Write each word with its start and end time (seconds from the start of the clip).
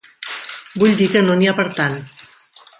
Vull 0.83 0.97
dir 1.01 1.09
que 1.17 1.23
no 1.27 1.37
n'hi 1.41 1.51
ha 1.51 1.55
per 1.61 1.69
tant. 1.77 2.03